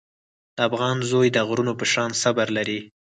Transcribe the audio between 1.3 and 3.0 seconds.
د غرونو په شان صبر لري.